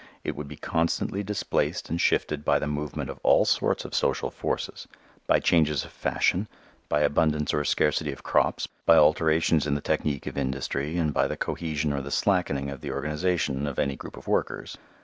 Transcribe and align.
It 0.23 0.35
would 0.35 0.47
be 0.47 0.55
constantly 0.55 1.21
displaced 1.21 1.87
and 1.87 2.01
shifted 2.01 2.43
by 2.43 2.57
the 2.57 2.65
movement 2.65 3.11
of 3.11 3.19
all 3.21 3.45
sorts 3.45 3.85
of 3.85 3.93
social 3.93 4.31
forces 4.31 4.87
by 5.27 5.39
changes 5.39 5.85
of 5.85 5.91
fashion, 5.91 6.47
by 6.89 7.01
abundance 7.01 7.53
or 7.53 7.63
scarcity 7.63 8.11
of 8.11 8.23
crops, 8.23 8.67
by 8.87 8.97
alterations 8.97 9.67
in 9.67 9.75
the 9.75 9.79
technique 9.79 10.25
of 10.25 10.39
industry 10.39 10.97
and 10.97 11.13
by 11.13 11.27
the 11.27 11.37
cohesion 11.37 11.93
or 11.93 12.01
the 12.01 12.09
slackening 12.09 12.71
of 12.71 12.81
the 12.81 12.89
organization 12.91 13.67
of 13.67 13.77
any 13.77 13.95
group 13.95 14.17
of 14.17 14.27
workers. 14.27 14.75